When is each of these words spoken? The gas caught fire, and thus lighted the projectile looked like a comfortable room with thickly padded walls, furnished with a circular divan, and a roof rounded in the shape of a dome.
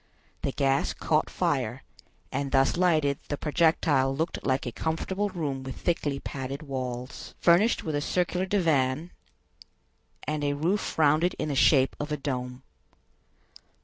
The 0.41 0.51
gas 0.51 0.95
caught 0.95 1.29
fire, 1.29 1.83
and 2.31 2.51
thus 2.51 2.75
lighted 2.75 3.19
the 3.27 3.37
projectile 3.37 4.15
looked 4.15 4.43
like 4.43 4.65
a 4.65 4.71
comfortable 4.71 5.29
room 5.29 5.61
with 5.61 5.75
thickly 5.75 6.19
padded 6.19 6.63
walls, 6.63 7.35
furnished 7.39 7.83
with 7.83 7.93
a 7.93 8.01
circular 8.01 8.47
divan, 8.47 9.11
and 10.23 10.43
a 10.43 10.53
roof 10.53 10.97
rounded 10.97 11.35
in 11.37 11.49
the 11.49 11.55
shape 11.55 11.95
of 11.99 12.11
a 12.11 12.17
dome. 12.17 12.63